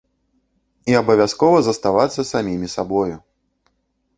[0.93, 3.15] І абавязкова заставацца самімі сабою!